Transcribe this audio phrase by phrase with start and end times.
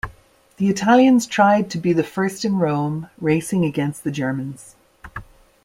[0.57, 4.75] The Italians tried to be the first in Rome, racing against the Germans.